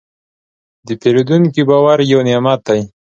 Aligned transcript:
د 0.87 0.89
پیرودونکي 1.01 1.61
باور 1.69 1.99
یو 2.11 2.19
نعمت 2.27 2.59
دی. 2.67 2.81